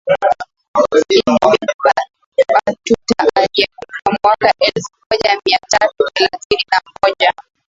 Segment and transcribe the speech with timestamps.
[1.09, 1.55] Ibn
[2.53, 7.33] Batuta aliyefika mwaka elfu moja mia tatu thelathini na moja